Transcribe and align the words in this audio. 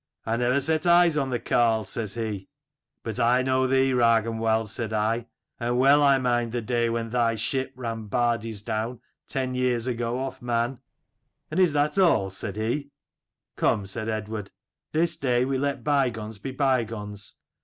'"I 0.25 0.37
never 0.37 0.59
set 0.59 0.87
eyes 0.87 1.15
on 1.15 1.29
the 1.29 1.39
carle,' 1.39 1.83
says 1.83 2.15
he. 2.15 2.49
'"But 3.03 3.19
I 3.19 3.43
know 3.43 3.67
thee, 3.67 3.91
Ragnwald,' 3.93 4.69
said 4.71 4.93
I;' 4.93 5.27
and 5.59 5.77
well 5.77 6.01
I 6.01 6.17
mind 6.17 6.53
the 6.53 6.61
day 6.63 6.89
when 6.89 7.11
thy 7.11 7.35
ship 7.35 7.71
ran 7.75 8.05
Bardi's 8.07 8.63
down, 8.63 8.99
ten 9.27 9.53
years 9.53 9.85
ago, 9.85 10.17
off 10.17 10.41
Man.' 10.41 10.79
'"And 11.51 11.59
is 11.59 11.73
that 11.73 11.99
all? 11.99 12.31
'said 12.31 12.55
he. 12.55 12.75
28 13.57 13.57
"'Come/ 13.57 13.85
said 13.85 14.09
Eadward: 14.09 14.49
'this 14.91 15.17
day 15.17 15.45
we 15.45 15.59
let 15.59 15.83
bygones 15.83 16.39
be 16.39 16.49
bygones. 16.49 17.35